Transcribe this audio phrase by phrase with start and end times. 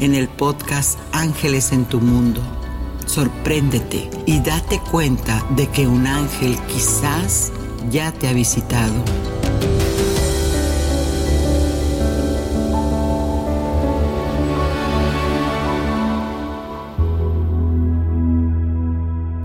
[0.00, 2.40] en el podcast Ángeles en tu Mundo.
[3.06, 7.52] Sorpréndete y date cuenta de que un ángel quizás
[7.90, 8.94] ya te ha visitado.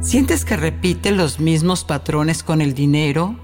[0.02, 3.36] ¿Sientes que repite los mismos patrones con el dinero?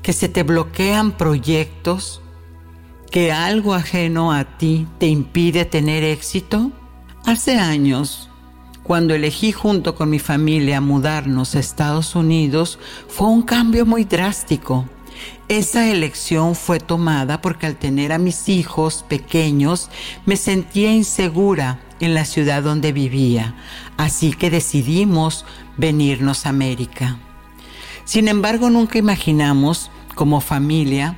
[0.00, 2.22] ¿Que se te bloquean proyectos?
[3.14, 6.72] ¿Que algo ajeno a ti te impide tener éxito?
[7.24, 8.28] Hace años,
[8.82, 14.86] cuando elegí junto con mi familia mudarnos a Estados Unidos, fue un cambio muy drástico.
[15.46, 19.90] Esa elección fue tomada porque al tener a mis hijos pequeños
[20.26, 23.54] me sentía insegura en la ciudad donde vivía,
[23.96, 25.44] así que decidimos
[25.76, 27.18] venirnos a América.
[28.04, 31.16] Sin embargo, nunca imaginamos, como familia,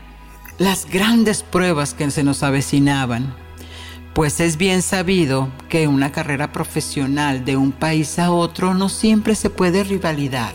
[0.59, 3.35] las grandes pruebas que se nos avecinaban,
[4.15, 9.35] pues es bien sabido que una carrera profesional de un país a otro no siempre
[9.35, 10.55] se puede rivalidar.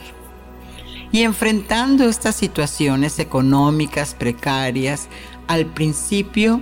[1.11, 5.07] Y enfrentando estas situaciones económicas precarias,
[5.47, 6.61] al principio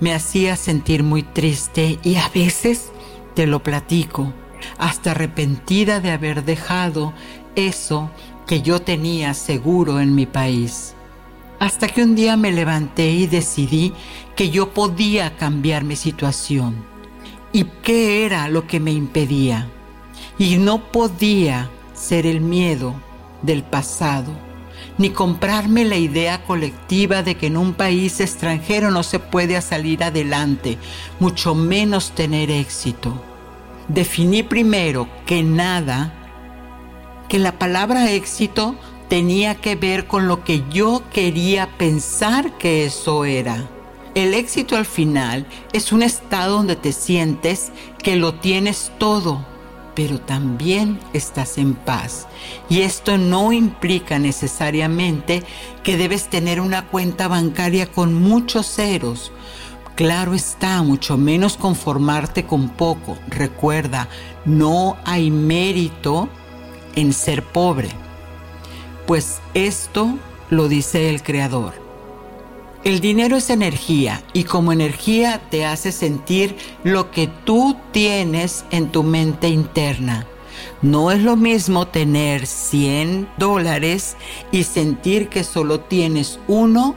[0.00, 2.90] me hacía sentir muy triste y a veces,
[3.34, 4.32] te lo platico,
[4.78, 7.12] hasta arrepentida de haber dejado
[7.54, 8.10] eso
[8.48, 10.94] que yo tenía seguro en mi país.
[11.60, 13.92] Hasta que un día me levanté y decidí
[14.34, 16.84] que yo podía cambiar mi situación.
[17.52, 19.68] ¿Y qué era lo que me impedía?
[20.36, 22.94] Y no podía ser el miedo
[23.42, 24.32] del pasado,
[24.98, 30.02] ni comprarme la idea colectiva de que en un país extranjero no se puede salir
[30.02, 30.78] adelante,
[31.20, 33.22] mucho menos tener éxito
[33.92, 36.12] definí primero que nada,
[37.28, 38.76] que la palabra éxito
[39.10, 43.68] tenía que ver con lo que yo quería pensar que eso era.
[44.14, 47.72] El éxito al final es un estado donde te sientes
[48.02, 49.44] que lo tienes todo,
[49.94, 52.26] pero también estás en paz.
[52.70, 55.42] Y esto no implica necesariamente
[55.82, 59.30] que debes tener una cuenta bancaria con muchos ceros
[60.00, 63.18] Claro está, mucho menos conformarte con poco.
[63.28, 64.08] Recuerda,
[64.46, 66.30] no hay mérito
[66.96, 67.90] en ser pobre,
[69.10, 71.74] pues esto lo dice el Creador.
[72.84, 76.54] El dinero es energía y como energía te hace sentir
[76.84, 80.28] lo que tú tienes en tu mente interna.
[80.80, 84.16] No es lo mismo tener 100 dólares
[84.52, 86.94] y sentir que solo tienes uno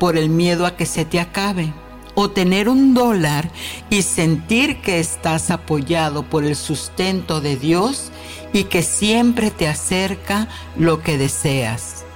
[0.00, 1.72] por el miedo a que se te acabe
[2.16, 3.52] o tener un dólar
[3.88, 8.10] y sentir que estás apoyado por el sustento de Dios
[8.56, 12.06] y que siempre te acerca lo que deseas.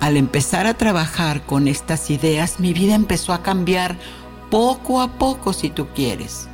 [0.00, 3.96] Al empezar a trabajar con estas ideas, mi vida empezó a cambiar
[4.50, 6.48] poco a poco si tú quieres,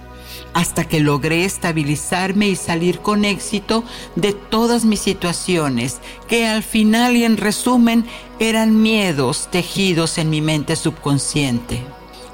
[0.52, 3.84] hasta que logré estabilizarme y salir con éxito
[4.16, 8.04] de todas mis situaciones, que al final y en resumen
[8.38, 11.82] eran miedos tejidos en mi mente subconsciente.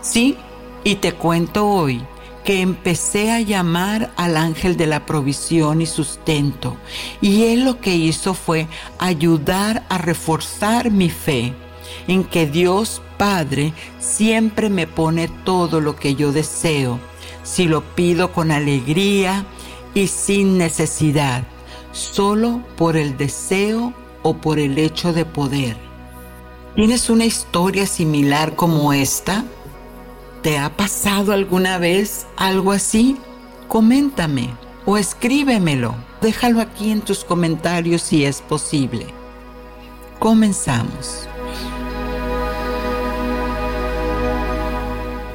[0.03, 0.37] Sí,
[0.83, 2.05] y te cuento hoy
[2.45, 6.77] que empecé a llamar al ángel de la provisión y sustento,
[7.21, 8.69] y él lo que hizo fue
[8.99, 11.55] ayudar a reforzar mi fe
[12.07, 16.99] en que Dios Padre siempre me pone todo lo que yo deseo,
[17.43, 19.47] si lo pido con alegría
[19.95, 21.45] y sin necesidad,
[21.93, 25.77] solo por el deseo o por el hecho de poder.
[26.75, 29.45] ¿Tienes una historia similar como esta?
[30.45, 33.17] ¿Te ha pasado alguna vez algo así?
[33.67, 34.51] Coméntame
[34.85, 35.95] o escríbemelo.
[36.21, 39.07] Déjalo aquí en tus comentarios si es posible.
[40.19, 41.27] Comenzamos.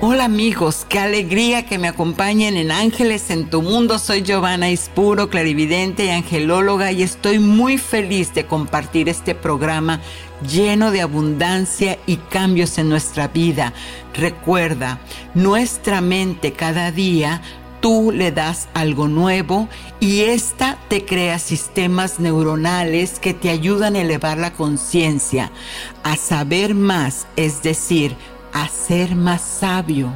[0.01, 3.99] Hola amigos, qué alegría que me acompañen en Ángeles en tu mundo.
[3.99, 9.99] Soy Giovanna Ispuro, clarividente y angelóloga y estoy muy feliz de compartir este programa
[10.49, 13.73] lleno de abundancia y cambios en nuestra vida.
[14.13, 15.01] Recuerda,
[15.33, 17.41] nuestra mente cada día
[17.81, 19.67] tú le das algo nuevo
[19.99, 25.51] y esta te crea sistemas neuronales que te ayudan a elevar la conciencia,
[26.03, 28.15] a saber más, es decir,
[28.53, 30.11] a ser más sabio.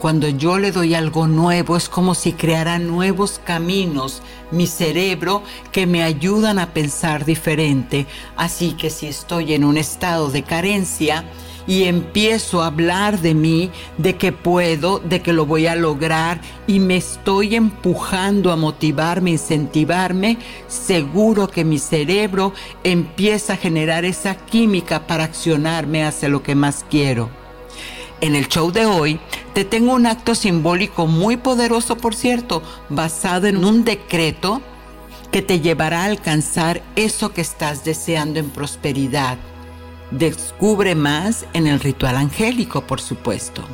[0.00, 5.42] Cuando yo le doy algo nuevo es como si creara nuevos caminos, mi cerebro,
[5.72, 8.06] que me ayudan a pensar diferente.
[8.34, 11.26] Así que si estoy en un estado de carencia
[11.66, 16.40] y empiezo a hablar de mí, de que puedo, de que lo voy a lograr
[16.66, 22.54] y me estoy empujando a motivarme, incentivarme, seguro que mi cerebro
[22.84, 27.39] empieza a generar esa química para accionarme hacia lo que más quiero.
[28.20, 29.18] En el show de hoy
[29.54, 34.60] te tengo un acto simbólico muy poderoso, por cierto, basado en un decreto
[35.32, 39.38] que te llevará a alcanzar eso que estás deseando en prosperidad.
[40.10, 43.64] Descubre más en el ritual angélico, por supuesto.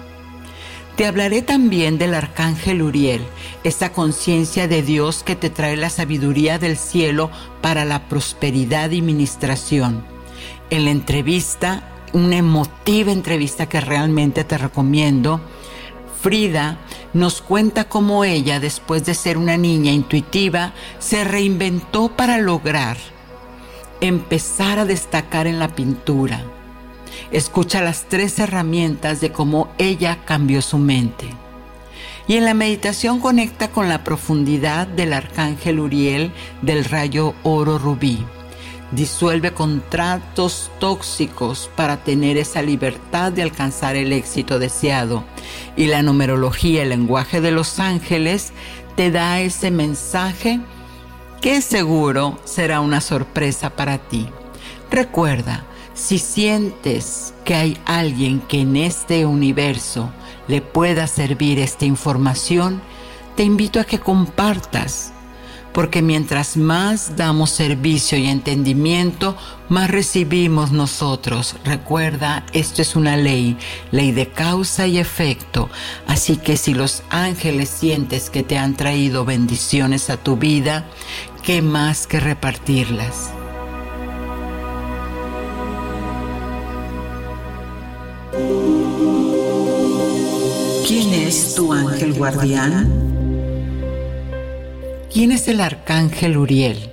[0.94, 3.22] Te hablaré también del arcángel Uriel,
[3.64, 7.30] esa conciencia de Dios que te trae la sabiduría del cielo
[7.62, 10.04] para la prosperidad y ministración.
[10.70, 15.40] En la entrevista una emotiva entrevista que realmente te recomiendo.
[16.20, 16.78] Frida
[17.12, 22.96] nos cuenta cómo ella, después de ser una niña intuitiva, se reinventó para lograr
[24.00, 26.42] empezar a destacar en la pintura.
[27.30, 31.26] Escucha las tres herramientas de cómo ella cambió su mente.
[32.28, 38.24] Y en la meditación conecta con la profundidad del arcángel Uriel del rayo oro rubí
[38.92, 45.24] disuelve contratos tóxicos para tener esa libertad de alcanzar el éxito deseado.
[45.76, 48.52] Y la numerología, el lenguaje de los ángeles,
[48.94, 50.60] te da ese mensaje
[51.40, 54.28] que seguro será una sorpresa para ti.
[54.90, 60.10] Recuerda, si sientes que hay alguien que en este universo
[60.48, 62.80] le pueda servir esta información,
[63.34, 65.12] te invito a que compartas
[65.76, 69.36] porque mientras más damos servicio y entendimiento,
[69.68, 71.54] más recibimos nosotros.
[71.66, 73.58] Recuerda, esto es una ley,
[73.90, 75.68] ley de causa y efecto.
[76.06, 80.86] Así que si los ángeles sientes que te han traído bendiciones a tu vida,
[81.42, 83.32] ¿qué más que repartirlas?
[90.88, 93.25] ¿Quién es tu ángel guardián?
[95.12, 96.90] ¿Quién es el arcángel Uriel?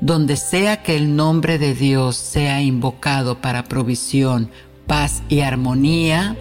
[0.00, 4.50] Donde sea que el nombre de Dios sea invocado para provisión,
[4.86, 6.36] paz y armonía,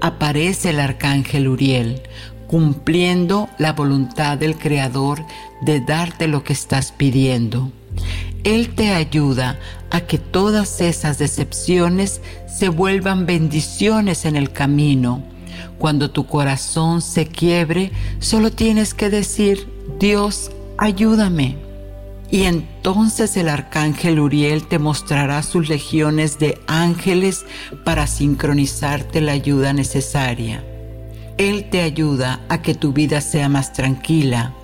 [0.00, 2.00] aparece el arcángel Uriel,
[2.46, 5.24] cumpliendo la voluntad del Creador
[5.62, 7.70] de darte lo que estás pidiendo.
[8.44, 9.58] Él te ayuda
[9.90, 15.22] a que todas esas decepciones se vuelvan bendiciones en el camino.
[15.78, 19.68] Cuando tu corazón se quiebre, solo tienes que decir,
[19.98, 21.56] Dios, ayúdame.
[22.30, 27.44] Y entonces el arcángel Uriel te mostrará sus legiones de ángeles
[27.84, 30.64] para sincronizarte la ayuda necesaria.
[31.36, 34.54] Él te ayuda a que tu vida sea más tranquila,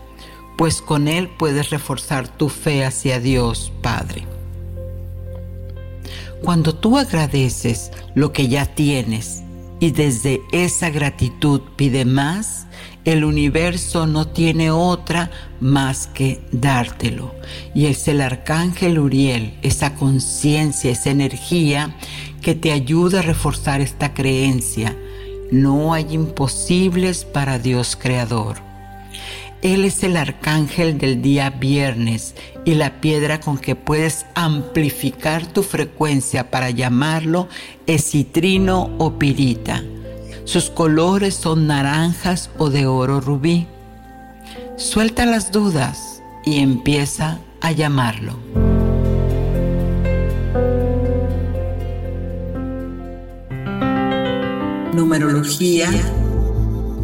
[0.57, 4.25] pues con Él puedes reforzar tu fe hacia Dios Padre.
[6.43, 9.43] Cuando tú agradeces lo que ya tienes
[9.81, 12.67] y desde esa gratitud pide más,
[13.07, 17.35] el universo no tiene otra más que dártelo.
[17.75, 21.97] Y es el arcángel Uriel, esa conciencia, esa energía
[22.43, 24.97] que te ayuda a reforzar esta creencia.
[25.51, 28.70] No hay imposibles para Dios Creador.
[29.63, 35.63] Él es el arcángel del día viernes y la piedra con que puedes amplificar tu
[35.63, 37.47] frecuencia para llamarlo
[37.87, 39.83] es citrino o pirita.
[40.45, 43.67] Sus colores son naranjas o de oro rubí.
[44.77, 48.39] Suelta las dudas y empieza a llamarlo.
[54.95, 55.91] Numerología.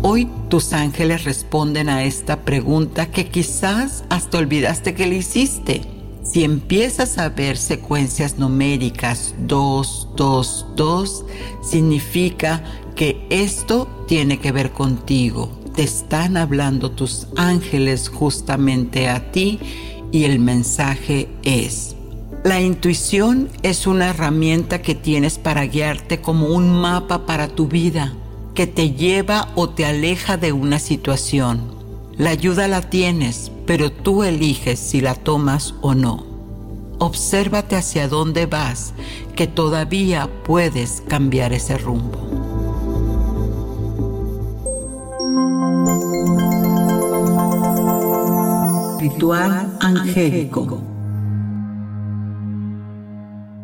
[0.08, 5.80] Hoy tus ángeles responden a esta pregunta que quizás hasta olvidaste que le hiciste.
[6.22, 11.24] Si empiezas a ver secuencias numéricas 2, 222
[11.60, 12.62] significa
[12.94, 15.50] que esto tiene que ver contigo.
[15.74, 19.58] Te están hablando tus ángeles justamente a ti
[20.12, 21.96] y el mensaje es,
[22.44, 28.14] la intuición es una herramienta que tienes para guiarte como un mapa para tu vida,
[28.56, 31.60] que te lleva o te aleja de una situación.
[32.16, 36.24] La ayuda la tienes, pero tú eliges si la tomas o no.
[36.98, 38.94] Obsérvate hacia dónde vas,
[39.36, 42.18] que todavía puedes cambiar ese rumbo.
[48.98, 50.80] Ritual angélico.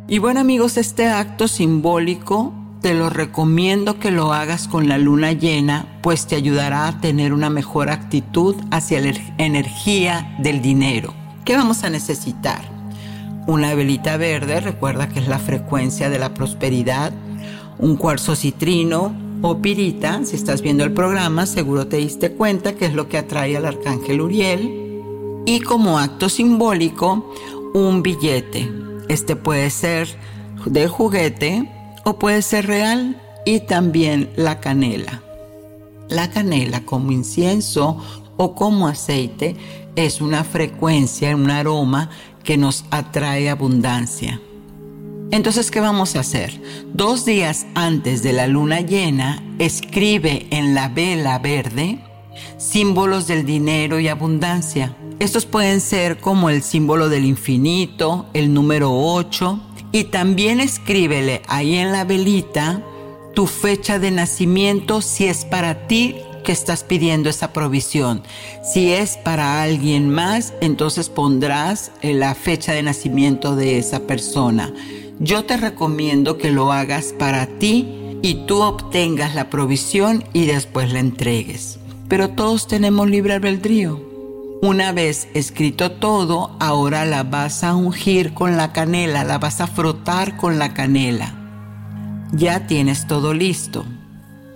[0.06, 5.32] Y bueno amigos, este acto simbólico te lo recomiendo que lo hagas con la luna
[5.32, 11.14] llena, pues te ayudará a tener una mejor actitud hacia la energía del dinero.
[11.44, 12.60] ¿Qué vamos a necesitar?
[13.46, 17.12] Una velita verde, recuerda que es la frecuencia de la prosperidad,
[17.78, 22.86] un cuarzo citrino o pirita, si estás viendo el programa, seguro te diste cuenta que
[22.86, 25.42] es lo que atrae al arcángel Uriel.
[25.46, 27.32] Y como acto simbólico,
[27.74, 28.72] un billete.
[29.08, 30.08] Este puede ser
[30.66, 31.68] de juguete
[32.04, 35.22] o puede ser real y también la canela.
[36.08, 37.98] La canela como incienso
[38.36, 39.56] o como aceite
[39.96, 42.10] es una frecuencia, un aroma
[42.44, 44.40] que nos atrae abundancia.
[45.30, 46.60] Entonces, ¿qué vamos a hacer?
[46.92, 52.00] Dos días antes de la luna llena, escribe en la vela verde
[52.58, 54.96] símbolos del dinero y abundancia.
[55.18, 59.60] Estos pueden ser como el símbolo del infinito, el número 8,
[59.92, 62.82] y también escríbele ahí en la velita
[63.34, 68.22] tu fecha de nacimiento si es para ti que estás pidiendo esa provisión.
[68.64, 74.72] Si es para alguien más, entonces pondrás eh, la fecha de nacimiento de esa persona.
[75.20, 80.92] Yo te recomiendo que lo hagas para ti y tú obtengas la provisión y después
[80.92, 81.78] la entregues.
[82.08, 84.11] Pero todos tenemos libre albedrío.
[84.64, 89.66] Una vez escrito todo, ahora la vas a ungir con la canela, la vas a
[89.66, 91.34] frotar con la canela.
[92.30, 93.84] Ya tienes todo listo.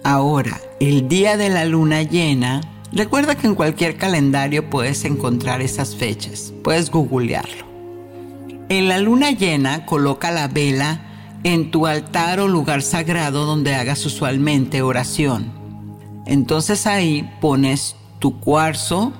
[0.05, 2.61] Ahora, el día de la luna llena,
[2.93, 7.67] recuerda que en cualquier calendario puedes encontrar esas fechas, puedes googlearlo.
[8.69, 11.01] En la luna llena, coloca la vela
[11.43, 15.51] en tu altar o lugar sagrado donde hagas usualmente oración.
[16.27, 19.13] Entonces ahí pones tu cuarzo,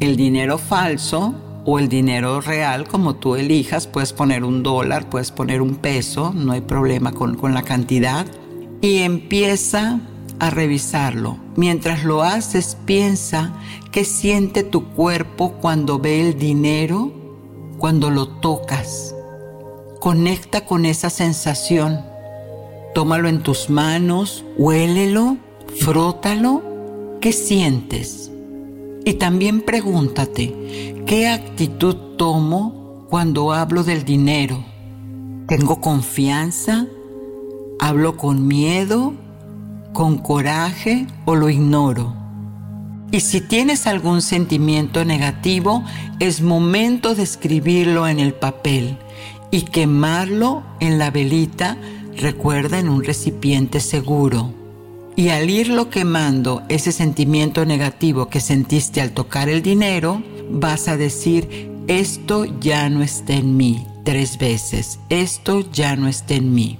[0.00, 1.34] el dinero falso
[1.64, 6.32] o el dinero real, como tú elijas, puedes poner un dólar, puedes poner un peso,
[6.34, 8.26] no hay problema con, con la cantidad,
[8.80, 10.00] y empieza
[10.38, 11.38] a revisarlo.
[11.56, 13.54] Mientras lo haces, piensa
[13.92, 17.12] qué siente tu cuerpo cuando ve el dinero,
[17.78, 19.14] cuando lo tocas.
[20.00, 22.00] Conecta con esa sensación.
[22.94, 25.38] Tómalo en tus manos, huélelo,
[25.80, 26.62] frótalo.
[27.20, 28.30] ¿Qué sientes?
[29.04, 34.64] Y también pregúntate, ¿qué actitud tomo cuando hablo del dinero?
[35.46, 36.86] ¿Tengo confianza?
[37.78, 39.12] ¿Hablo con miedo?
[39.92, 42.14] ¿Con coraje o lo ignoro?
[43.10, 45.84] Y si tienes algún sentimiento negativo,
[46.18, 48.96] es momento de escribirlo en el papel
[49.50, 51.76] y quemarlo en la velita,
[52.16, 54.63] recuerda, en un recipiente seguro.
[55.16, 60.96] Y al irlo quemando ese sentimiento negativo que sentiste al tocar el dinero, vas a
[60.96, 66.78] decir, esto ya no está en mí, tres veces, esto ya no está en mí.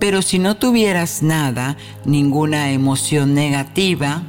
[0.00, 4.24] Pero si no tuvieras nada, ninguna emoción negativa,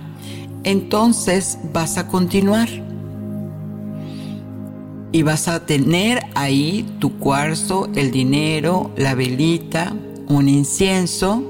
[0.64, 2.70] entonces vas a continuar.
[5.12, 9.94] Y vas a tener ahí tu cuarzo, el dinero, la velita,
[10.28, 11.44] un incienso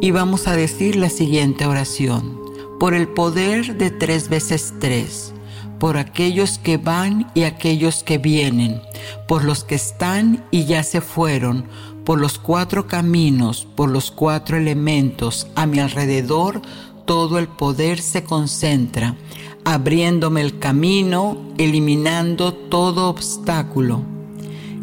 [0.00, 2.40] y vamos a decir la siguiente oración.
[2.78, 5.32] Por el poder de tres veces tres,
[5.78, 8.80] por aquellos que van y aquellos que vienen,
[9.26, 11.66] por los que están y ya se fueron,
[12.04, 16.62] por los cuatro caminos, por los cuatro elementos, a mi alrededor
[17.04, 19.16] todo el poder se concentra,
[19.64, 24.15] abriéndome el camino, eliminando todo obstáculo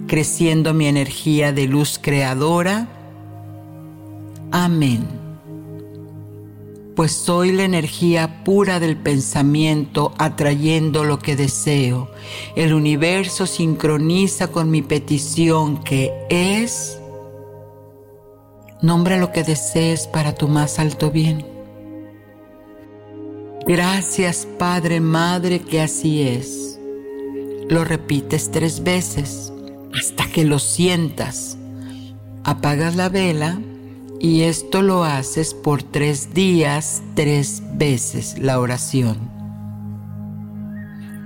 [0.07, 2.87] creciendo mi energía de luz creadora.
[4.51, 5.07] Amén.
[6.95, 12.11] Pues soy la energía pura del pensamiento atrayendo lo que deseo.
[12.55, 16.99] El universo sincroniza con mi petición que es...
[18.81, 21.45] Nombra lo que desees para tu más alto bien.
[23.65, 26.77] Gracias Padre, Madre, que así es.
[27.69, 29.52] Lo repites tres veces
[29.97, 31.57] hasta que lo sientas.
[32.43, 33.59] Apagas la vela
[34.19, 39.17] y esto lo haces por tres días, tres veces la oración.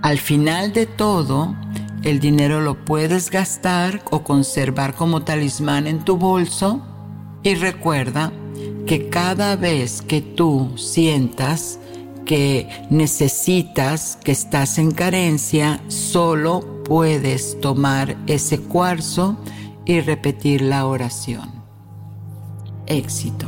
[0.02, 1.56] Al final de todo,
[2.04, 6.82] el dinero lo puedes gastar o conservar como talismán en tu bolso
[7.44, 8.32] y recuerda
[8.86, 11.80] que cada vez que tú sientas
[12.28, 19.38] que necesitas, que estás en carencia, solo puedes tomar ese cuarzo
[19.86, 21.52] y repetir la oración.
[22.86, 23.48] Éxito.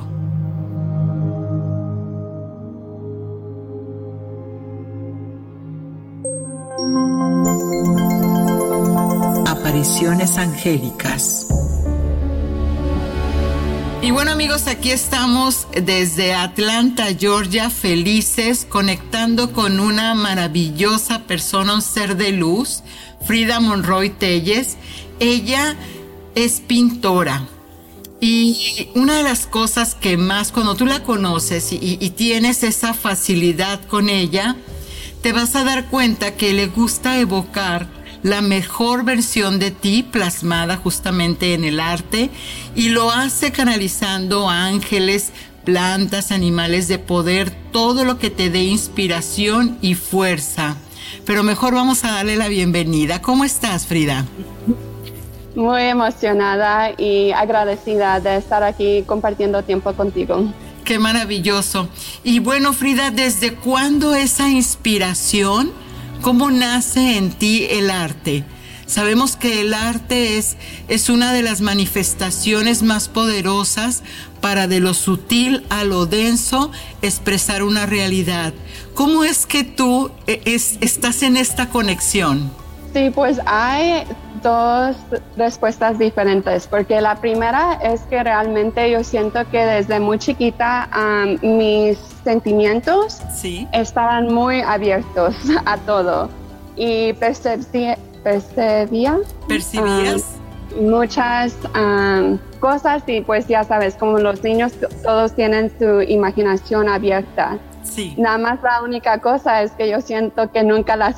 [9.48, 11.49] Apariciones angélicas.
[14.10, 21.84] Y bueno amigos, aquí estamos desde Atlanta, Georgia, felices, conectando con una maravillosa persona, un
[21.84, 22.82] ser de luz,
[23.24, 24.78] Frida Monroy Telles.
[25.20, 25.75] Ella
[26.34, 27.46] es pintora.
[28.20, 32.96] Y una de las cosas que más cuando tú la conoces y, y, tienes esa
[32.96, 34.56] facilidad con ella,
[35.22, 40.78] te vas a dar cuenta que le gusta evocar la mejor versión de ti plasmada
[40.78, 42.30] justamente en el arte
[42.76, 45.32] y lo hace canalizando ángeles,
[45.64, 50.78] plantas, animales de poder, todo lo que te dé inspiración y fuerza.
[51.26, 53.22] Pero mejor vamos a darle la bienvenida.
[53.22, 54.26] ¿Cómo estás, Frida?
[55.56, 60.52] Muy emocionada y agradecida de estar aquí compartiendo tiempo contigo.
[60.86, 61.88] Qué maravilloso.
[62.24, 65.72] Y bueno, Frida, ¿desde cuándo esa inspiración?
[66.22, 68.44] ¿Cómo nace en ti el arte?
[68.86, 70.58] Sabemos que el arte es,
[70.90, 74.04] es una de las manifestaciones más poderosas
[74.42, 76.72] para de lo sutil a lo denso
[77.02, 78.54] expresar una realidad.
[78.96, 80.42] ¿Cómo es que tú eh,
[80.82, 82.52] estás en esta conexión?
[82.93, 84.03] Sí, pues hay
[84.41, 84.96] dos
[85.38, 90.90] respuestas diferentes, porque la primera es que realmente yo siento que desde muy chiquita
[91.42, 93.22] mis sentimientos
[93.74, 95.35] estaban muy abiertos
[95.66, 96.29] a todo
[96.75, 97.98] y percibía,
[99.48, 100.40] ¿Percibías?
[100.79, 101.55] muchas
[102.59, 107.57] cosas y pues ya sabes, como los niños todos tienen su imaginación abierta.
[107.83, 108.16] Sí.
[108.18, 111.14] Nada más la única cosa es que yo siento que nunca la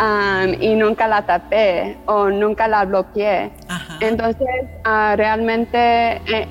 [0.00, 3.52] cerré y nunca la tapé o nunca la bloqueé.
[4.00, 6.48] Entonces, uh, realmente eh,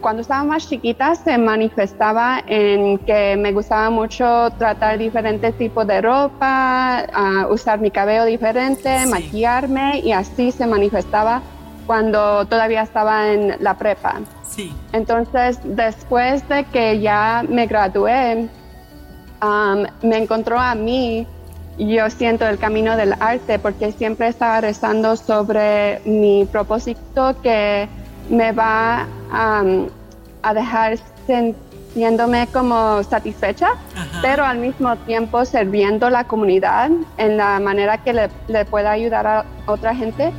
[0.00, 6.00] cuando estaba más chiquita se manifestaba en que me gustaba mucho tratar diferentes tipos de
[6.00, 11.42] ropa, uh, usar mi cabello diferente, maquillarme y así se manifestaba
[11.86, 14.20] cuando todavía estaba en la prepa.
[14.46, 14.72] Sí.
[14.92, 18.48] Entonces, después de que ya me gradué,
[19.42, 21.26] um, me encontró a mí
[21.78, 27.88] yo siento el camino del arte porque siempre estaba rezando sobre mi propósito que
[28.28, 33.70] me va a dejar sintiéndome como satisfecha,
[34.20, 39.44] pero al mismo tiempo sirviendo la comunidad en la manera que le, pueda ayudar a
[39.66, 40.32] otra gente.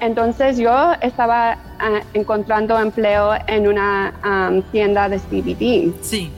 [0.00, 5.94] Entonces yo estaba ah, encontrando empleo en una tienda de CBD.
[6.02, 6.30] Sí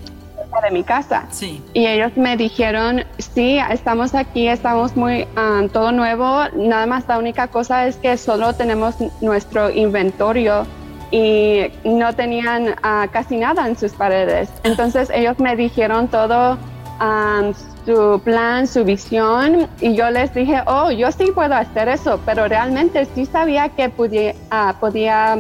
[0.63, 1.27] de mi casa.
[1.31, 1.63] Sí.
[1.75, 7.19] Y ellos me dijeron, sí, estamos aquí, estamos muy, um, todo nuevo, nada más la
[7.19, 10.67] única cosa es que solo tenemos nuestro inventario
[11.11, 14.51] y no tenían uh, casi nada en sus paredes.
[14.65, 16.59] Entonces ellos me dijeron todo
[17.01, 17.55] um,
[17.87, 22.47] su plan, su visión y yo les dije, oh, yo sí puedo hacer eso, pero
[22.49, 25.39] realmente sí sabía que podía, uh, podía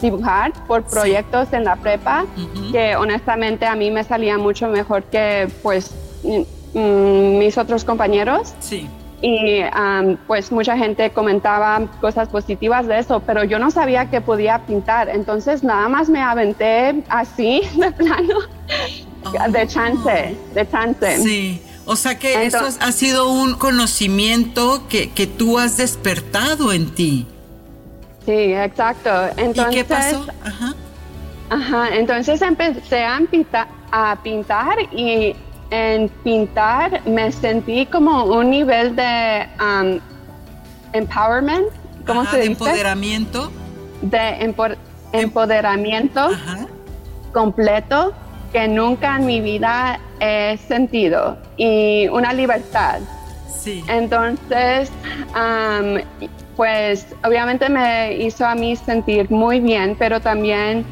[0.00, 2.26] dibujar por proyectos en la prepa,
[2.72, 5.90] que honestamente a mí me salía mucho mejor que pues
[6.22, 8.54] mm, mis otros compañeros.
[8.60, 8.88] Sí.
[9.20, 9.62] Y
[10.28, 15.08] pues mucha gente comentaba cosas positivas de eso, pero yo no sabía que podía pintar,
[15.08, 18.34] entonces nada más me aventé así de plano,
[19.48, 21.16] de chance, de chance.
[21.18, 21.62] Sí.
[21.84, 27.26] O sea que eso ha sido un conocimiento que, que tú has despertado en ti.
[28.28, 29.08] Sí, exacto.
[29.38, 30.26] Entonces, ¿Y qué pasó?
[30.44, 30.74] Ajá.
[31.48, 33.18] Ajá, entonces empecé a,
[33.90, 35.34] a pintar y
[35.70, 39.98] en pintar me sentí como un nivel de um,
[40.92, 41.68] empowerment,
[42.06, 42.48] ¿cómo se dice?
[42.48, 43.50] De empoderamiento.
[44.02, 44.54] De em
[45.12, 46.28] empoderamiento
[47.32, 48.12] completo
[48.52, 53.00] que nunca en mi vida he sentido y una libertad.
[53.68, 53.84] Sí.
[53.88, 54.90] Entonces,
[55.34, 56.00] um,
[56.56, 60.84] pues obviamente me hizo a mí sentir muy bien, pero también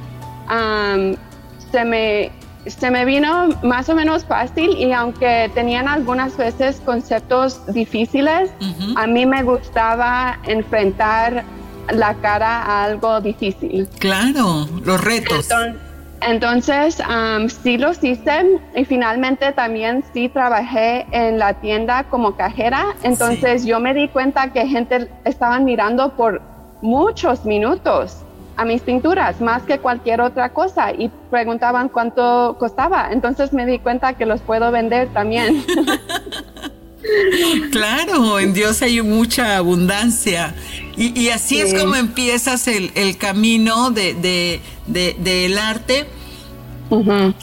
[1.72, 2.30] se me
[2.66, 8.50] se me vino más o menos fácil y aunque tenían algunas veces conceptos difíciles,
[8.96, 11.44] a mí me gustaba enfrentar
[11.92, 13.88] la cara a algo difícil.
[13.98, 15.48] Claro, los retos.
[15.48, 15.85] Entonces,
[17.62, 22.94] sí los hice y finalmente también sí trabajé en la tienda como cajera.
[23.02, 26.40] Entonces yo me di cuenta que gente estaban mirando por
[26.82, 28.22] muchos minutos
[28.56, 33.08] a mis pinturas, más que cualquier otra cosa, y preguntaban cuánto costaba.
[33.10, 35.64] Entonces me di cuenta que los puedo vender también.
[37.70, 40.54] Claro, en Dios hay mucha abundancia.
[40.96, 46.06] Y, así es como empiezas el, camino de, del arte.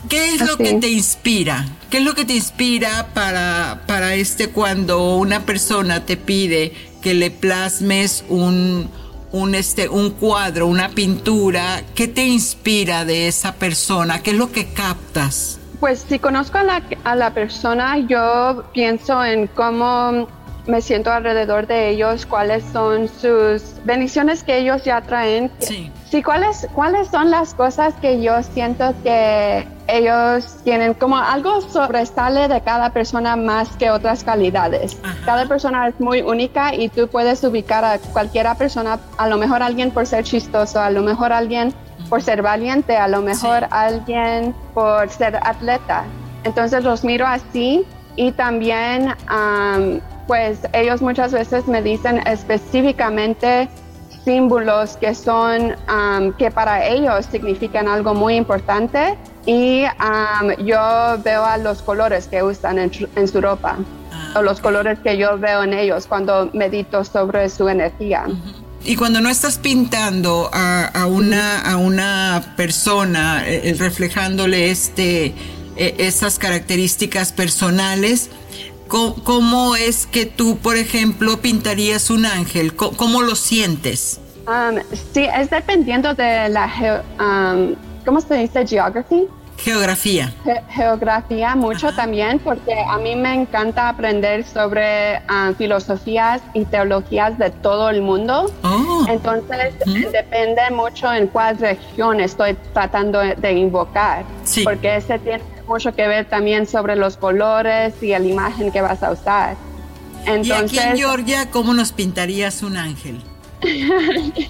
[0.10, 1.68] ¿Qué es lo que te inspira?
[1.90, 7.14] ¿Qué es lo que te inspira para, para este cuando una persona te pide que
[7.14, 8.90] le plasmes un,
[9.32, 14.24] un, este, un cuadro, una pintura, ¿qué te inspira de esa persona?
[14.24, 15.60] ¿Qué es lo que captas?
[15.80, 20.28] Pues si conozco a la, a la persona, yo pienso en cómo
[20.66, 25.52] me siento alrededor de ellos, cuáles son sus bendiciones que ellos ya traen.
[25.60, 25.92] Sí.
[26.10, 32.48] Sí, ¿cuáles, ¿cuáles son las cosas que yo siento que ellos tienen como algo sobresale
[32.48, 34.98] de cada persona más que otras calidades?
[35.26, 39.64] Cada persona es muy única y tú puedes ubicar a cualquiera persona, a lo mejor
[39.64, 41.74] alguien por ser chistoso, a lo mejor alguien
[42.14, 46.04] por ser valiente, a lo mejor alguien por ser atleta.
[46.44, 47.84] Entonces los miro así
[48.16, 49.16] y también
[50.28, 53.68] pues ellos muchas veces me dicen específicamente
[54.24, 55.76] símbolos que son,
[56.38, 59.86] que para ellos significan algo muy importante y
[60.60, 63.78] yo veo a los colores que usan en, su ropa
[64.12, 68.28] ah, o los colores que yo veo en ellos cuando medito sobre su energía.
[68.86, 75.34] Y cuando no estás pintando a, una, a una persona, eh, eh, reflejándole este,
[75.78, 78.30] eh, esas características personales,
[78.88, 82.76] ¿Cómo, es que tú, por ejemplo, pintarías un ángel?
[82.76, 84.20] ¿Cómo, lo sientes?
[84.46, 84.80] Um,
[85.16, 87.74] sí, es dependiendo de la, um,
[88.06, 88.68] ¿cómo se dice?
[88.68, 89.28] Geography.
[89.58, 90.34] Geografía.
[90.70, 97.50] geografía mucho también, porque a mí me encanta aprender sobre um, filosofías y teologías de
[97.50, 98.52] todo el mundo.
[98.64, 99.06] Oh.
[99.08, 99.74] Entonces,
[100.12, 104.64] depende mucho en cuál región estoy tratando de invocar, sí.
[104.64, 109.02] porque ese tiene mucho que ver también sobre los colores y la imagen que vas
[109.02, 109.56] a usar.
[110.26, 113.22] Entonces, ¿Y aquí en Georgia cómo nos pintarías un ángel?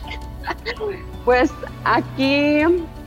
[1.25, 1.51] pues
[1.83, 2.61] aquí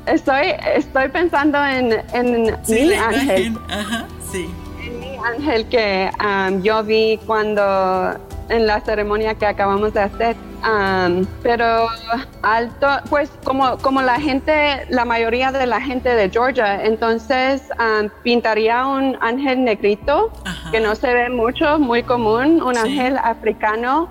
[0.06, 3.58] estoy, estoy pensando en, en mi ángel.
[3.68, 4.48] Ajá, sí.
[4.82, 8.16] En mi ángel que um, yo vi cuando
[8.48, 10.36] en la ceremonia que acabamos de hacer
[11.42, 11.88] pero
[12.42, 17.62] alto, pues como, como la gente, la mayoría de la gente de Georgia, entonces
[18.22, 20.32] pintaría un ángel negrito
[20.72, 24.08] que no se ve mucho, muy común, un ángel africano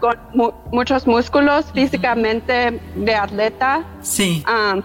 [0.00, 0.18] con
[0.72, 3.84] muchos músculos, físicamente de atleta,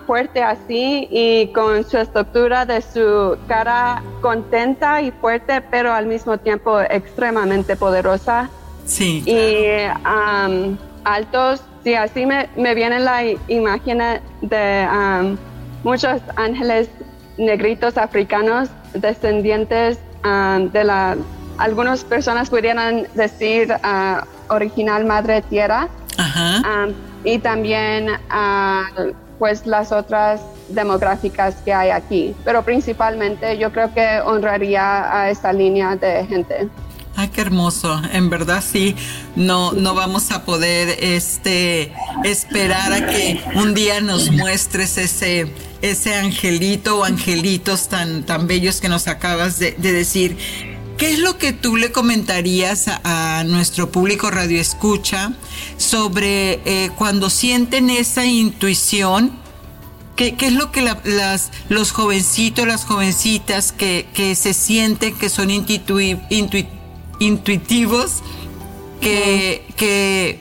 [0.05, 6.37] fuerte así y con su estructura de su cara contenta y fuerte, pero al mismo
[6.37, 8.49] tiempo extremadamente poderosa.
[8.89, 9.23] Sí.
[9.25, 9.87] Y
[11.03, 13.99] altos, sí, así me, me, viene la imagen
[14.41, 15.37] de
[15.83, 16.89] muchos ángeles
[17.37, 21.15] negritos africanos descendientes de la,
[21.57, 25.87] algunas personas pudieran decir uh, original madre tierra.
[27.23, 28.07] y también
[29.37, 32.35] pues las otras demográficas que hay aquí.
[32.43, 36.69] Pero principalmente yo creo que honraría a esta línea de gente.
[37.19, 38.01] Ay, qué hermoso.
[38.13, 38.95] En verdad sí,
[39.35, 41.91] no, no vamos a poder este,
[42.23, 48.79] esperar a que un día nos muestres ese, ese angelito o angelitos tan, tan bellos
[48.79, 50.37] que nos acabas de, decir.
[50.97, 55.33] ¿Qué es lo que tú le comentarías a, nuestro público radio escucha
[55.75, 59.37] sobre eh, cuando sienten esa intuición?
[60.15, 65.51] ¿Qué, es lo que las, los jovencitos, las jovencitas que, que se sienten que son
[65.51, 66.78] intuitivos?
[67.19, 68.21] Intuitivos
[69.01, 70.39] que, que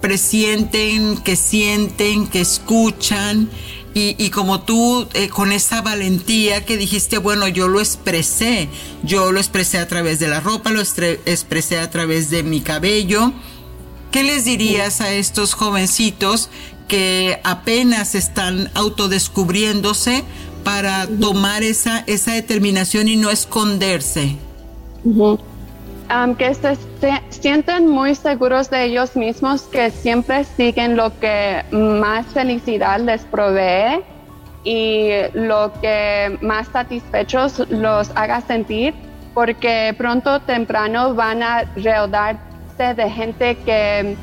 [0.00, 3.50] presienten, que sienten, que escuchan.
[4.00, 8.68] Y, como tú, eh, con esa valentía que dijiste, bueno, yo lo expresé,
[9.02, 13.32] yo lo expresé a través de la ropa, lo expresé a través de mi cabello.
[14.12, 16.48] ¿Qué les dirías a estos jovencitos
[16.86, 20.22] que apenas están autodescubriéndose
[20.62, 24.36] para tomar esa, esa determinación y no esconderse?
[26.38, 26.76] Que se,
[27.30, 34.02] sienten muy seguros de ellos mismos, que siempre siguen lo que más felicidad les provee
[34.64, 38.94] y lo que más satisfechos los haga sentir,
[39.34, 44.16] porque pronto o temprano van a rodearse de gente que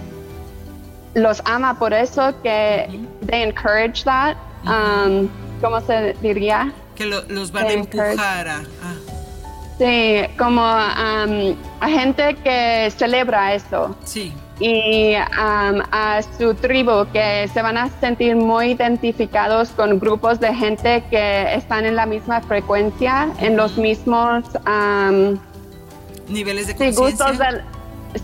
[1.14, 2.88] los ama por eso, que
[3.28, 4.36] they encourage that.
[4.66, 5.30] Um,
[5.62, 6.74] ¿Cómo se diría?
[6.96, 8.64] Que los van a empujar a...
[9.78, 13.96] Sí, como um, a gente que celebra eso.
[14.06, 14.34] Sí.
[14.60, 20.54] Y um, a su tribu que se van a sentir muy identificados con grupos de
[20.56, 25.38] gente que están en la misma frecuencia, en los mismos um,
[26.30, 27.66] niveles de conciencia.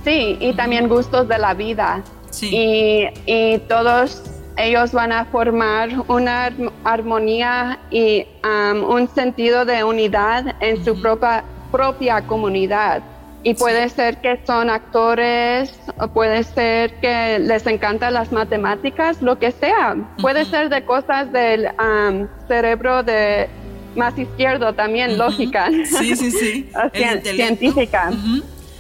[0.06, 2.02] Sí, y también gustos de la vida.
[2.30, 3.12] Sí.
[3.28, 4.24] Y, todos
[4.58, 6.50] ellos van a formar una
[6.84, 13.02] armonía y um, un sentido de unidad en su propia, propia comunidad.
[13.44, 19.40] Y puede ser que son actores, o puede ser que les encantan las matemáticas, lo
[19.40, 19.96] que sea.
[20.22, 23.50] Puede ser de cosas del um, cerebro de
[23.96, 25.70] más izquierdo también, lógica.
[25.86, 26.70] Sí, sí, sí.
[27.24, 28.12] científica.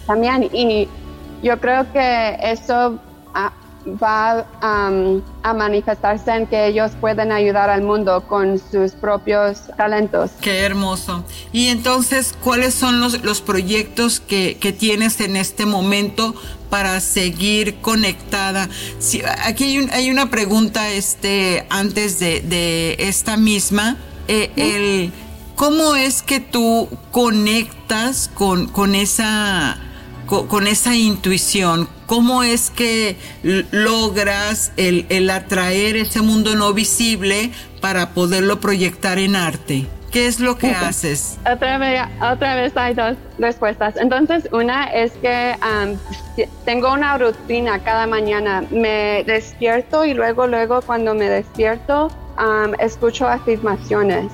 [0.05, 0.49] También.
[0.53, 0.87] Y
[1.41, 2.99] yo creo que eso
[3.85, 10.31] va a manifestarse en que ellos pueden ayudar al mundo con sus propios talentos.
[10.41, 11.23] Qué hermoso.
[11.51, 16.35] Y entonces, ¿cuáles son los, los proyectos que, que, tienes en este momento
[16.69, 18.69] para seguir conectada?
[18.99, 23.97] Si, aquí hay, hay, una pregunta este, antes de, de esta misma.
[24.27, 25.11] Eh, el,
[25.55, 29.77] ¿Cómo es que tú conectas con, con esa
[30.39, 31.89] con, esa intuición?
[32.05, 33.17] ¿Cómo es que
[33.71, 39.87] logras el, atraer ese mundo no visible para poderlo proyectar en arte?
[40.09, 41.37] ¿Qué es lo que haces?
[41.49, 43.95] Otra vez, otra vez hay dos respuestas.
[43.97, 45.55] Entonces, una es que
[46.65, 48.63] tengo una rutina cada mañana.
[48.71, 52.09] Me despierto y luego, luego cuando me despierto,
[52.79, 54.31] escucho afirmaciones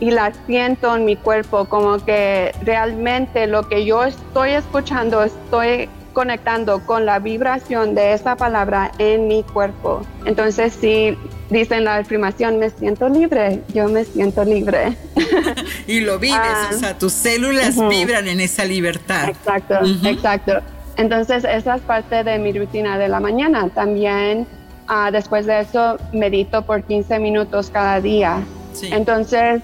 [0.00, 5.88] y las siento en mi cuerpo como que realmente lo que yo estoy escuchando estoy
[6.12, 10.06] conectando con la vibración de esa palabra en mi cuerpo.
[10.24, 11.18] Entonces, si
[11.50, 14.96] dicen la afirmación, me siento libre, yo me siento libre.
[15.86, 16.38] y lo vives,
[16.72, 19.28] o sea, tus células vibran en esa libertad.
[19.28, 20.52] Exacto, exacto.
[20.96, 23.68] Entonces, esa es parte de mi rutina de la mañana.
[23.68, 24.46] También
[24.86, 28.42] Ah, después de eso medito por 15 minutos cada día.
[28.82, 29.62] Entonces,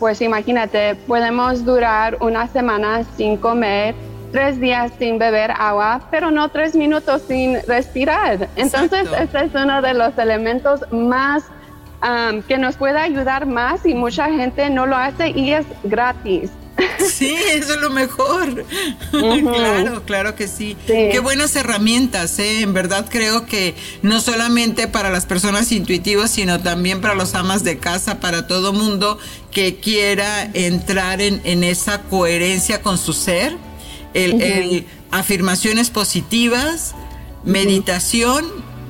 [0.00, 3.94] pues imagínate, podemos durar una semana sin comer,
[4.32, 8.48] tres días sin beber agua, pero no tres minutos sin respirar.
[8.56, 11.44] Entonces, este es uno de los elementos más
[12.48, 16.50] que nos puede ayudar más y mucha gente no lo hace y es gratis.
[16.98, 18.64] Sí, eso es lo mejor.
[19.10, 20.76] Claro, claro que sí.
[20.86, 22.62] Qué buenas herramientas, ¿eh?
[22.62, 27.62] En verdad creo que no solamente para las personas intuitivas, sino también para los amas
[27.64, 29.18] de casa, para todo mundo
[29.50, 33.56] que quiera entrar en, esa coherencia con su ser.
[34.14, 36.94] El, afirmaciones positivas,
[37.44, 38.46] meditación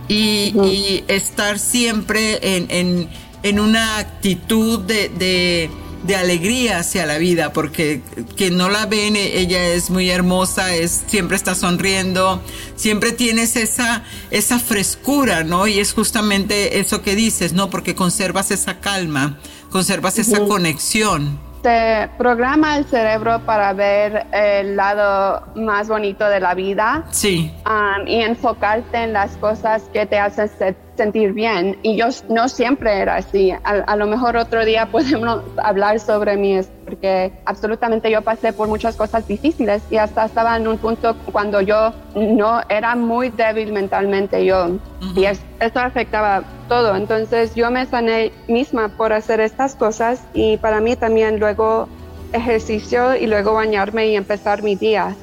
[0.09, 3.09] y, estar siempre en,
[3.45, 5.71] en una actitud de de
[6.13, 8.03] alegría hacia la vida, porque
[8.37, 12.43] quien no la ven, ella es muy hermosa, es, siempre está sonriendo,
[12.77, 15.67] siempre tienes esa, esa frescura, ¿no?
[15.67, 17.71] Y es justamente eso que dices, ¿no?
[17.71, 19.39] Porque conservas esa calma,
[19.71, 26.55] conservas esa conexión te programa el cerebro para ver el lado más bonito de la
[26.55, 27.05] vida.
[27.11, 27.51] Sí.
[27.65, 30.51] Um, y enfocarte en las cosas que te hacen
[30.97, 31.79] sentir bien.
[31.83, 33.53] Y yo no siempre era así.
[33.65, 38.97] A, lo mejor otro día podemos hablar sobre mí, porque absolutamente yo pasé por muchas
[38.97, 44.45] cosas difíciles y hasta estaba en un punto cuando yo no era muy débil mentalmente
[44.45, 44.79] yo.
[45.17, 46.97] Y esto afectaba todo.
[46.97, 51.89] Entonces yo me sané misma por hacer estas cosas y para mí también luego
[52.33, 55.15] ejercicio y luego bañarme y empezar mi día.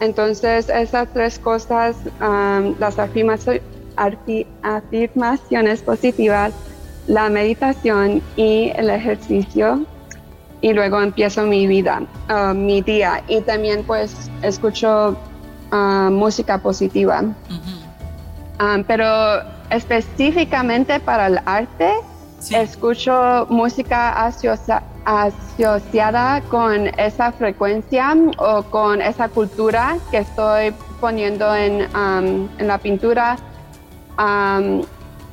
[0.00, 3.62] Entonces esas tres cosas, um, las afirmaciones
[4.62, 6.52] afirmaciones positivas,
[7.06, 9.86] la meditación y el ejercicio
[10.60, 13.22] y luego empiezo mi vida, uh, mi día.
[13.28, 15.16] Y también pues escucho
[15.72, 17.22] uh, música positiva.
[18.60, 21.92] Um, pero específicamente para el arte,
[22.50, 24.26] escucho música
[25.04, 32.78] asociada con esa frecuencia o con esa cultura que estoy poniendo en, um, en la
[32.78, 33.36] pintura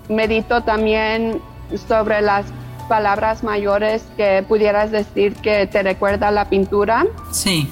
[0.10, 1.42] medito también
[1.88, 2.46] sobre las
[2.88, 7.06] palabras mayores que pudieras decir que te recuerda la pintura.
[7.32, 7.70] Sí.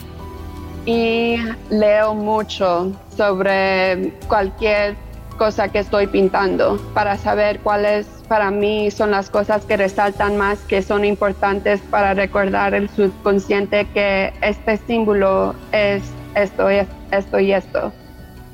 [0.85, 1.37] Y
[1.69, 4.95] leo mucho sobre cualquier
[5.37, 10.59] cosa que estoy pintando para saber cuáles para mí son las cosas que resaltan más,
[10.59, 16.03] que son importantes para recordar el subconsciente que este símbolo es
[16.35, 17.91] esto y esto y esto.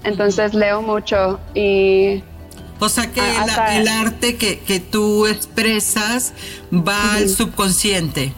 [0.04, 2.24] Entonces leo mucho y...
[2.80, 6.34] O sea que el, arte que, tú expresas
[6.74, 8.34] va al subconsciente.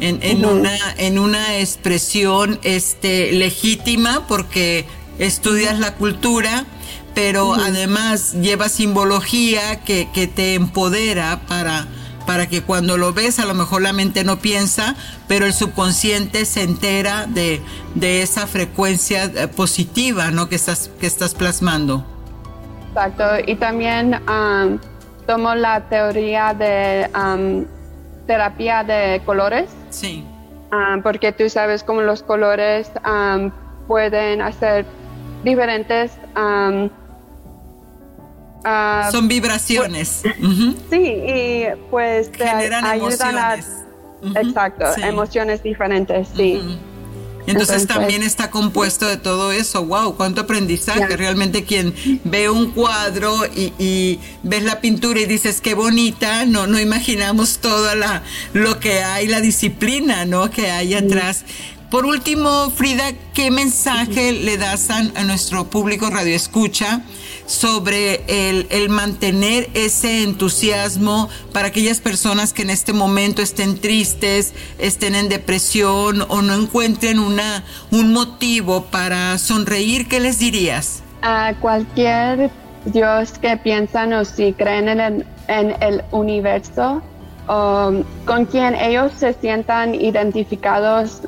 [0.00, 4.84] En, una, en una expresión este, legítima porque
[5.18, 6.66] estudias la cultura,
[7.14, 11.86] pero además lleva simbología que, te empodera para,
[12.26, 14.96] para que cuando lo ves a lo mejor la mente no piensa,
[15.28, 17.62] pero el subconsciente se entera de,
[18.02, 20.48] esa frecuencia eh, positiva ¿no?
[20.48, 22.15] que, estás, que estás plasmando.
[22.96, 24.18] Exacto, y también
[25.26, 27.06] tomo la teoría de
[28.26, 29.68] terapia de colores.
[29.90, 30.24] Sí.
[31.02, 32.90] porque tú sabes cómo los colores
[33.86, 34.86] pueden hacer
[35.44, 36.12] diferentes
[38.68, 40.22] Ah, Son vibraciones.
[40.90, 43.84] Sí, y pues te ayudan emociones.
[44.34, 44.40] a...
[44.40, 46.78] Exacto, emociones diferentes, sí.
[47.46, 49.84] Entonces, también está compuesto de todo eso.
[49.84, 50.16] ¡Wow!
[50.16, 51.16] ¡Cuánto aprendizaje!
[51.16, 56.78] Realmente quien ve un cuadro y, ves la pintura y dices qué bonita, no, no
[56.78, 60.50] imaginamos toda la lo que hay, la disciplina, ¿no?
[60.50, 61.44] Que hay atrás.
[61.90, 67.02] Por último, Frida, ¿qué mensaje le das a, a nuestro público radio escucha?
[67.46, 75.14] sobre el, mantener ese entusiasmo para aquellas personas que en este momento estén tristes, estén
[75.14, 81.02] en depresión o no encuentren una, un motivo para sonreír, ¿qué les dirías?
[81.22, 82.50] A cualquier
[82.86, 87.02] Dios que piensan o si creen en el, en el universo,
[87.46, 91.22] con quien ellos se sientan identificados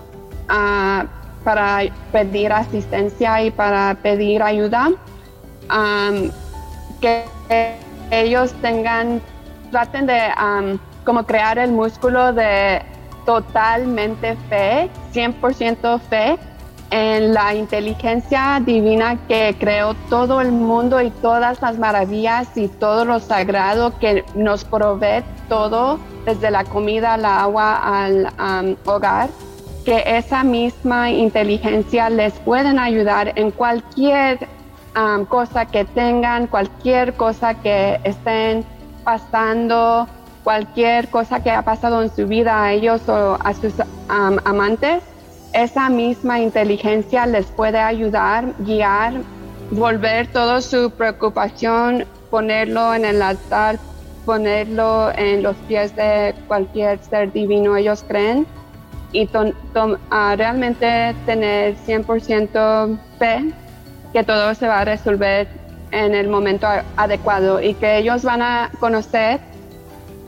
[0.48, 1.06] ah,
[1.44, 1.80] para
[2.12, 4.90] pedir asistencia y para pedir ayuda,
[7.00, 7.24] que
[8.10, 9.20] ellos tengan,
[9.70, 10.20] traten de
[11.04, 12.82] como crear el músculo de
[13.24, 16.38] totalmente fe, 100% fe
[16.90, 23.04] en la inteligencia divina que creó todo el mundo y todas las maravillas y todo
[23.04, 29.28] lo sagrado que nos provee todo, desde la comida, al agua, al hogar,
[29.88, 34.38] que esa misma inteligencia les pueden ayudar en cualquier
[35.30, 38.66] cosa que tengan, cualquier cosa que estén
[39.02, 40.06] pasando,
[40.44, 43.72] cualquier cosa que ha pasado en su vida a ellos o a sus
[44.08, 45.02] amantes,
[45.54, 49.14] esa misma inteligencia les puede ayudar, guiar,
[49.70, 53.78] volver toda su preocupación, ponerlo en el altar,
[54.26, 58.46] ponerlo en los pies de cualquier ser divino ellos creen
[59.12, 59.28] y
[60.36, 63.52] realmente tener 100% fe
[64.12, 65.48] que todo se va a resolver
[65.90, 66.66] en el momento
[66.96, 69.40] adecuado y que ellos van a conocer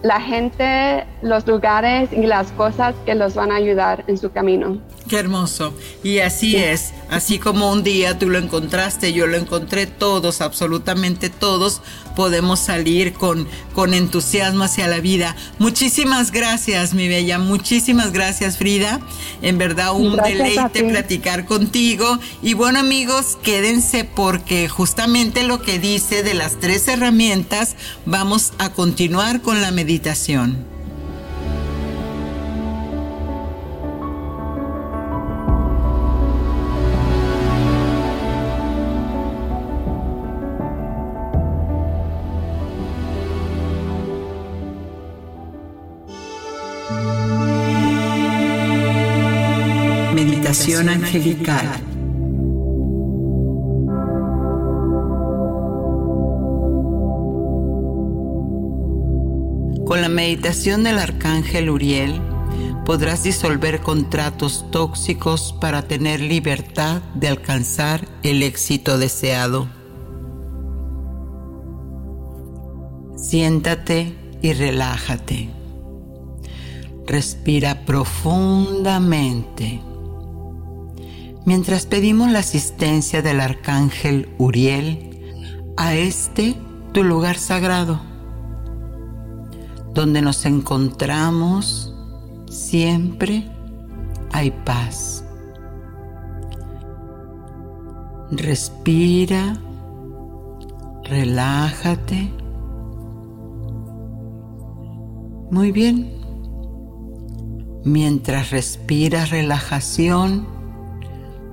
[0.02, 4.78] la gente, los lugares y las cosas que los van a ayudar en su camino.
[5.08, 5.74] Qué hermoso.
[6.02, 11.28] Y así es, así como un día tú lo encontraste, yo lo encontré, todos, absolutamente
[11.28, 11.82] todos,
[12.20, 15.36] podemos salir con, con entusiasmo hacia la vida.
[15.58, 19.00] Muchísimas gracias, mi bella, muchísimas gracias, Frida.
[19.40, 22.18] En verdad, un deleite platicar contigo.
[22.42, 28.68] Y bueno, amigos, quédense porque justamente lo que dice de las tres herramientas, vamos a
[28.68, 30.69] continuar con la meditación.
[50.68, 51.66] Angelical.
[59.86, 62.20] Con la meditación del arcángel Uriel
[62.84, 69.66] podrás disolver contratos tóxicos para tener libertad de alcanzar el éxito deseado.
[73.16, 75.48] Siéntate y relájate.
[77.06, 79.80] Respira profundamente
[81.44, 85.10] mientras pedimos la asistencia del arcángel Uriel
[85.76, 86.56] a este
[86.92, 88.00] tu lugar sagrado,
[89.94, 91.94] donde nos encontramos
[92.50, 93.48] siempre
[94.32, 95.24] hay paz.
[98.30, 99.56] Respira,
[101.04, 102.30] relájate.
[105.50, 106.12] Muy bien.
[107.84, 110.46] Mientras respiras relajación,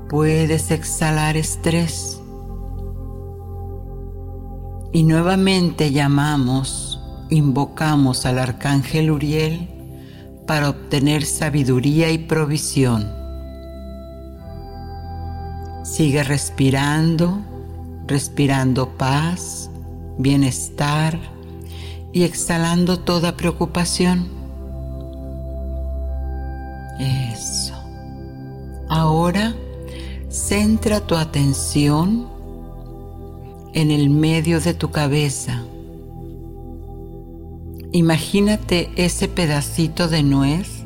[0.10, 2.22] puedes exhalar estrés.
[4.94, 7.00] Y nuevamente llamamos
[7.30, 9.70] invocamos al arcángel Uriel
[10.46, 13.12] para obtener sabiduría y provisión.
[15.84, 17.40] Sigue respirando,
[18.08, 19.70] respirando paz,
[20.18, 21.20] bienestar
[22.14, 24.30] y exhalando toda preocupación.
[27.00, 27.74] Eso.
[28.90, 29.54] Ahora
[30.30, 32.28] centra tu atención
[33.74, 35.64] en el medio de tu cabeza.
[37.94, 40.84] Imagínate ese pedacito de nuez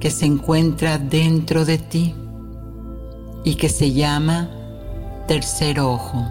[0.00, 2.14] que se encuentra dentro de ti
[3.44, 4.50] y que se llama
[5.26, 6.26] tercer ojo.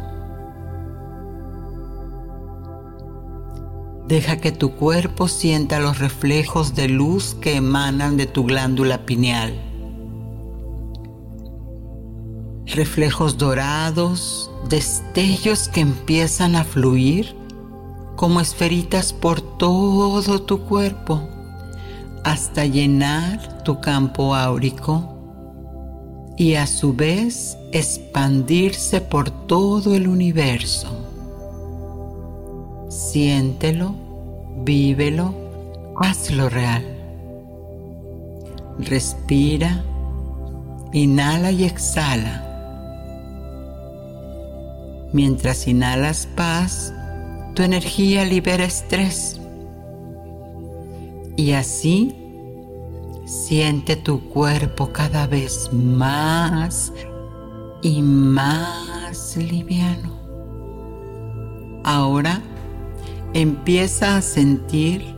[4.07, 9.66] Deja que tu cuerpo sienta los reflejos de luz que emanan de tu glándula pineal.
[12.77, 17.35] Reflejos dorados, destellos que empiezan a fluir
[18.15, 21.27] como esferitas por todo tu cuerpo
[22.23, 25.17] hasta llenar tu campo áurico
[26.37, 30.87] y a su vez expandirse por todo el universo.
[32.89, 33.95] Siéntelo,
[34.63, 35.33] vívelo,
[35.99, 36.85] hazlo real.
[38.77, 39.83] Respira,
[40.93, 42.46] inhala y exhala.
[45.13, 46.93] Mientras inhalas paz,
[47.55, 49.39] tu energía libera estrés.
[51.37, 52.13] Y así
[53.25, 56.91] siente tu cuerpo cada vez más
[57.81, 60.17] y más liviano.
[61.85, 62.41] Ahora
[63.33, 65.15] empieza a sentir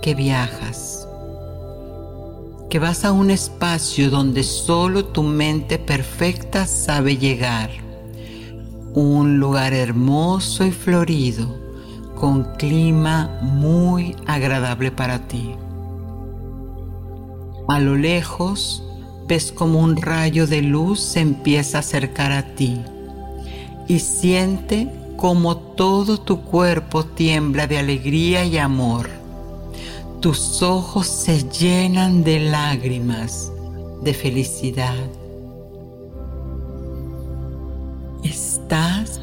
[0.00, 1.06] que viajas,
[2.70, 7.91] que vas a un espacio donde solo tu mente perfecta sabe llegar
[8.94, 11.46] un lugar hermoso y florido
[12.14, 15.54] con clima muy agradable para ti.
[17.68, 18.84] A lo lejos
[19.26, 22.80] ves como un rayo de luz se empieza a acercar a ti
[23.88, 29.08] y siente como todo tu cuerpo tiembla de alegría y amor.
[30.20, 33.50] Tus ojos se llenan de lágrimas
[34.02, 35.21] de felicidad
[38.22, 39.20] estás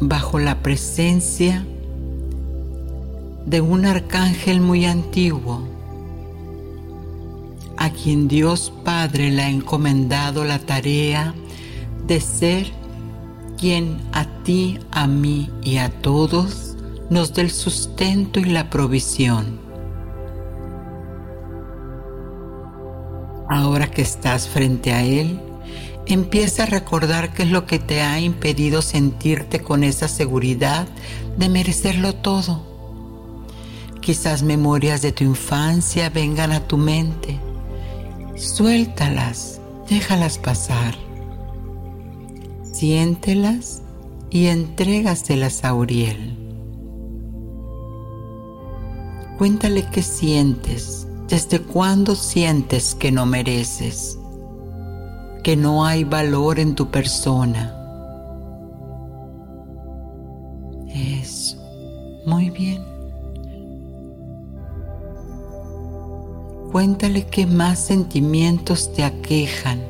[0.00, 1.64] bajo la presencia
[3.46, 5.66] de un arcángel muy antiguo,
[7.76, 11.34] a quien Dios Padre le ha encomendado la tarea
[12.06, 12.70] de ser
[13.56, 16.76] quien a ti, a mí y a todos
[17.10, 19.58] nos dé el sustento y la provisión.
[23.48, 25.40] Ahora que estás frente a Él,
[26.10, 30.88] Empieza a recordar qué es lo que te ha impedido sentirte con esa seguridad
[31.36, 32.62] de merecerlo todo.
[34.00, 37.38] Quizás memorias de tu infancia vengan a tu mente.
[38.36, 40.94] Suéltalas, déjalas pasar.
[42.72, 43.82] Siéntelas
[44.30, 46.38] y entrégaselas a Uriel.
[49.36, 54.17] Cuéntale qué sientes, desde cuándo sientes que no mereces
[55.48, 57.74] que no hay valor en tu persona.
[60.92, 61.56] Eso,
[62.26, 62.84] muy bien.
[66.70, 69.80] Cuéntale qué más sentimientos te aquejan,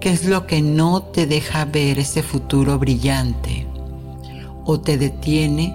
[0.00, 3.68] qué es lo que no te deja ver ese futuro brillante
[4.64, 5.72] o te detiene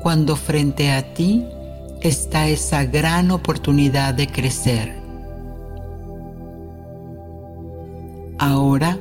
[0.00, 1.44] cuando frente a ti
[2.02, 4.97] está esa gran oportunidad de crecer.
[8.38, 8.98] Ahora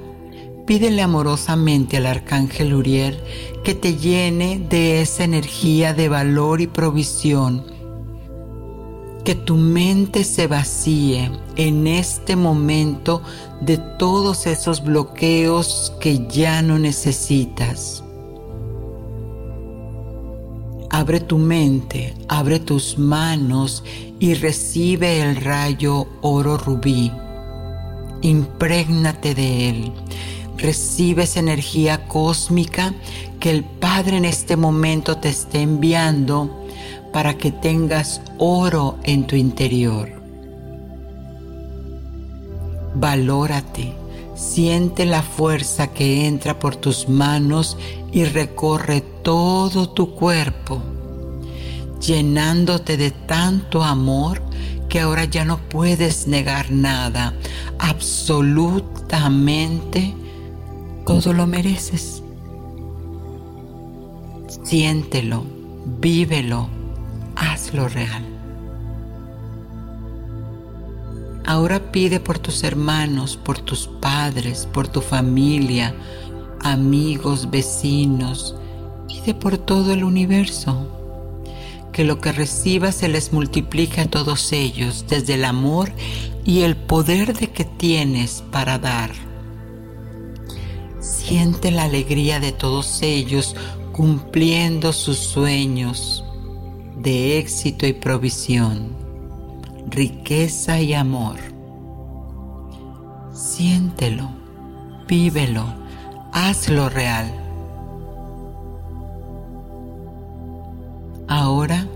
[0.65, 3.19] pídele amorosamente al arcángel Uriel
[3.63, 7.63] que te llene de esa energía de valor y provisión.
[9.23, 13.21] Que tu mente se vacíe en este momento
[13.61, 18.03] de todos esos bloqueos que ya no necesitas.
[20.89, 23.83] Abre tu mente, abre tus manos
[24.19, 27.11] y recibe el rayo oro rubí
[28.21, 29.91] imprégnate de él.
[30.57, 32.93] Recibe esa energía cósmica
[33.39, 36.65] que el Padre en este momento te está enviando
[37.13, 40.09] para que tengas oro en tu interior.
[42.95, 43.93] Valórate,
[44.35, 47.77] siente la fuerza que entra por tus manos
[48.11, 50.81] y recorre todo tu cuerpo,
[52.01, 54.46] llenándote de tanto amor
[54.89, 57.33] que ahora ya no puedes negar nada.
[57.79, 60.15] Absolutamente
[61.05, 62.23] todo lo mereces.
[64.63, 65.45] Siéntelo,
[65.99, 66.67] vívelo,
[67.35, 68.23] hazlo real.
[71.45, 75.95] Ahora pide por tus hermanos, por tus padres, por tu familia,
[76.59, 78.57] amigos, vecinos,
[79.07, 80.96] pide por todo el universo.
[81.97, 85.91] Que lo que recibas se les multiplique a todos ellos desde el amor
[86.45, 89.09] y el poder de que tienes para dar.
[90.99, 93.55] Siente la alegría de todos ellos
[93.93, 96.23] cumpliendo sus sueños
[96.97, 98.95] de éxito y provisión,
[99.89, 101.39] riqueza y amor.
[103.33, 104.29] Siéntelo,
[105.07, 105.65] vívelo,
[106.31, 107.46] hazlo real.
[111.27, 111.87] Ahora,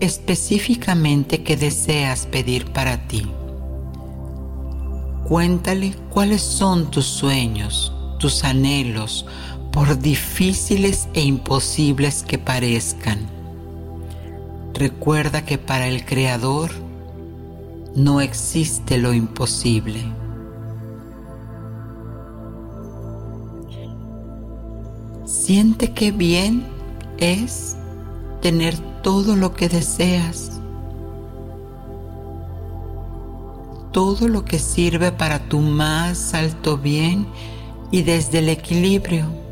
[0.00, 3.26] específicamente qué deseas pedir para ti.
[5.24, 9.26] Cuéntale cuáles son tus sueños, tus anhelos,
[9.72, 13.26] por difíciles e imposibles que parezcan.
[14.72, 16.70] Recuerda que para el Creador
[17.96, 20.04] no existe lo imposible.
[25.24, 26.64] Siente qué bien
[27.18, 27.76] es
[28.40, 30.60] tener todo lo que deseas,
[33.92, 37.26] todo lo que sirve para tu más alto bien
[37.90, 39.46] y desde el equilibrio.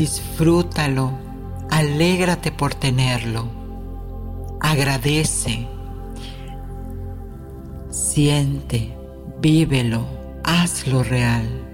[0.00, 1.12] disfrútalo,
[1.70, 3.48] alégrate por tenerlo,
[4.58, 5.68] agradece,
[7.90, 8.96] siente,
[9.42, 10.06] vívelo,
[10.42, 11.69] hazlo real.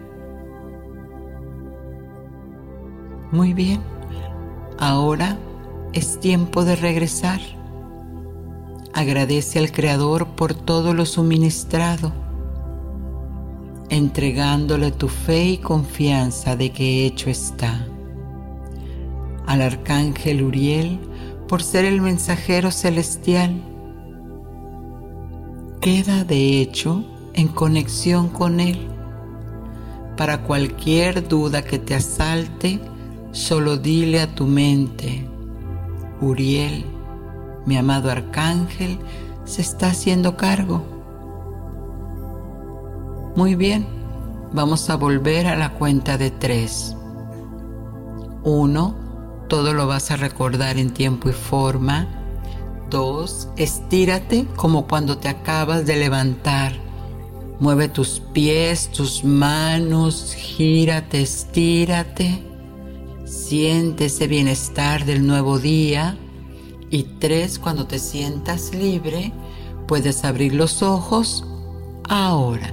[3.36, 3.82] Muy bien,
[4.78, 5.36] ahora
[5.92, 7.38] es tiempo de regresar.
[8.94, 12.14] Agradece al Creador por todo lo suministrado,
[13.90, 17.86] entregándole tu fe y confianza de que hecho está
[19.46, 20.98] al arcángel Uriel
[21.46, 23.62] por ser el mensajero celestial.
[25.82, 28.78] Queda de hecho en conexión con él.
[30.16, 32.80] Para cualquier duda que te asalte,
[33.36, 35.28] solo dile a tu mente,
[36.22, 36.86] Uriel,
[37.66, 38.98] mi amado arcángel,
[39.44, 40.82] se está haciendo cargo.
[43.36, 43.86] Muy bien,
[44.54, 46.96] vamos a volver a la cuenta de tres.
[48.42, 48.96] Uno,
[49.48, 52.08] todo lo vas a recordar en tiempo y forma.
[52.88, 56.72] Dos, estírate como cuando te acabas de levantar.
[57.60, 62.55] Mueve tus pies, tus manos, gírate, estírate.
[63.36, 66.18] Siente ese bienestar del nuevo día.
[66.90, 69.32] Y tres, cuando te sientas libre,
[69.86, 71.44] puedes abrir los ojos
[72.08, 72.72] ahora.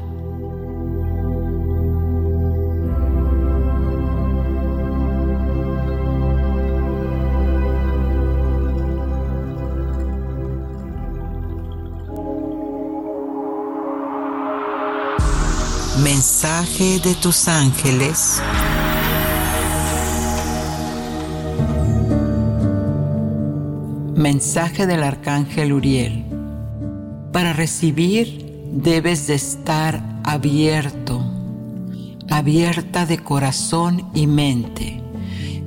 [16.04, 18.42] Mensaje de tus ángeles.
[24.24, 26.24] Mensaje del arcángel Uriel.
[27.34, 31.22] Para recibir debes de estar abierto,
[32.30, 35.02] abierta de corazón y mente.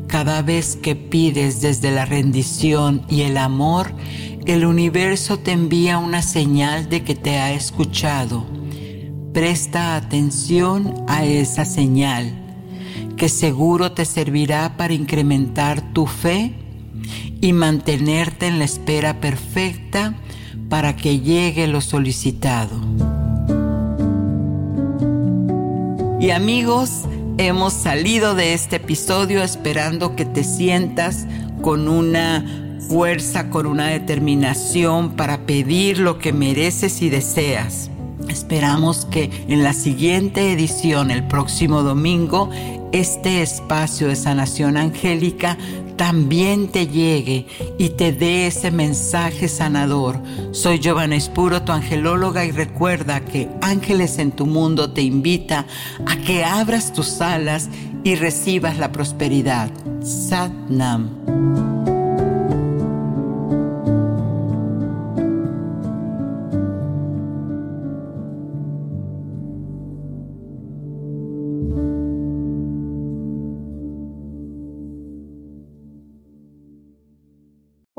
[0.07, 3.93] Cada vez que pides desde la rendición y el amor,
[4.47, 8.47] el universo te envía una señal de que te ha escuchado
[9.35, 12.33] Presta atención a esa señal
[13.19, 16.66] que seguro te servirá para incrementar tu fe
[17.41, 20.15] y mantenerte en la espera perfecta
[20.69, 22.81] para que llegue lo solicitado.
[26.19, 27.03] Y amigos,
[27.39, 31.27] hemos salido de este episodio esperando que te sientas
[31.63, 32.45] con una
[32.89, 37.91] fuerza, con una determinación para pedir lo que mereces y deseas.
[38.29, 42.51] Esperamos que en la siguiente edición, el próximo domingo,
[43.01, 45.59] este espacio de sanación angélica
[45.97, 47.47] también te llegue
[47.79, 50.21] y te dé ese mensaje sanador.
[50.53, 55.67] Soy Giovanna Espuro, tu angelóloga, y recuerda que Ángeles en tu Mundo te invita
[56.07, 57.69] a que abras tus alas
[58.05, 59.71] y recibas la prosperidad.
[60.03, 60.53] Sat